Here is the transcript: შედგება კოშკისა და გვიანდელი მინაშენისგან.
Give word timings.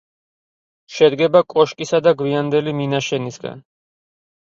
შედგება 0.93 1.43
კოშკისა 1.55 2.01
და 2.09 2.17
გვიანდელი 2.25 2.77
მინაშენისგან. 2.83 3.67